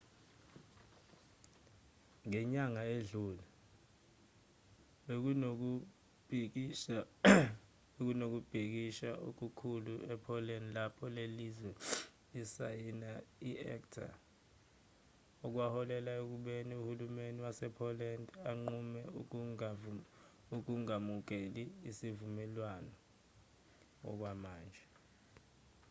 [2.27, 3.43] ngenyanga edlule
[7.95, 11.71] bekunokubhikisha okukhulu e-poland lapho lelozwe
[12.33, 13.09] lisayina
[13.49, 14.07] i-acta
[15.45, 19.01] okwaholela ekubeni uhulumeni wase-poland unqume
[20.57, 22.93] ukungamukeli isivumelwano
[24.09, 24.85] okwamanje